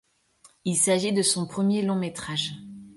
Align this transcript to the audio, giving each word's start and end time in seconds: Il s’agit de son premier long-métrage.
Il 0.65 0.77
s’agit 0.77 1.13
de 1.13 1.21
son 1.21 1.45
premier 1.45 1.83
long-métrage. 1.83 2.55